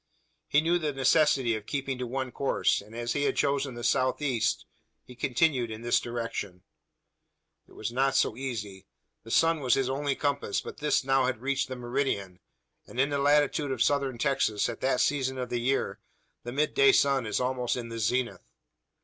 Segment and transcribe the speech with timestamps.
[0.47, 3.83] He knew the necessity of keeping to one course; and, as he had chosen the
[3.83, 4.65] south east,
[5.03, 6.63] he continued in this direction.
[7.67, 8.87] It was not so easy.
[9.21, 12.39] The sun was his only compass; but this had now reached the meridian,
[12.87, 15.99] and, in the latitude of Southern Texas, at that season of the year,
[16.43, 18.41] the midday sun is almost in the zenith.